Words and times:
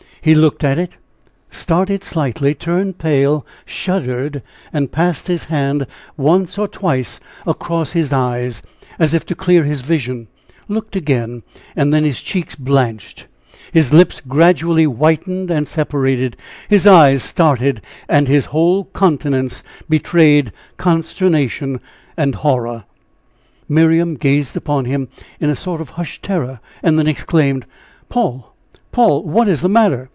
He 0.23 0.35
looked 0.35 0.63
at 0.63 0.77
it, 0.77 0.97
started 1.49 2.03
slightly, 2.03 2.53
turned 2.53 2.99
pale, 2.99 3.43
shuddered, 3.65 4.43
passed 4.91 5.25
his 5.25 5.45
hand 5.45 5.87
once 6.15 6.59
or 6.59 6.67
twice 6.67 7.19
across 7.47 7.93
his 7.93 8.13
eyes, 8.13 8.61
as 8.99 9.15
if 9.15 9.25
to 9.25 9.33
clear 9.35 9.63
his 9.63 9.81
vision, 9.81 10.27
looked 10.67 10.95
again, 10.95 11.41
and 11.75 11.91
then 11.91 12.03
his 12.03 12.21
cheeks 12.21 12.53
blanched, 12.53 13.25
his 13.71 13.91
lips 13.93 14.21
gradually 14.27 14.83
whitened 14.83 15.49
and 15.49 15.67
separated, 15.67 16.37
his 16.69 16.85
eyes 16.85 17.23
started, 17.23 17.81
and 18.07 18.27
his 18.27 18.45
whole 18.53 18.91
countenance 18.93 19.63
betrayed 19.89 20.51
consternation 20.77 21.79
and 22.15 22.35
horror. 22.45 22.83
Miriam 23.67 24.13
gazed 24.13 24.55
upon 24.55 24.85
him 24.85 25.07
in 25.39 25.49
a 25.49 25.55
sort 25.55 25.81
of 25.81 25.89
hushed 25.97 26.21
terror 26.21 26.59
then 26.83 27.07
exclaimed: 27.07 27.65
"Paul! 28.07 28.47
Paul! 28.91 29.23
what 29.23 29.47
is 29.47 29.61
the 29.61 29.69
matter? 29.69 30.09